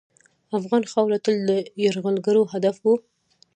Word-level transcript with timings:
افغان 0.57 0.83
خاوره 0.91 1.17
تل 1.25 1.35
د 1.49 1.51
یرغلګرو 1.83 2.43
هدف 2.53 2.75
وه. 2.83 2.93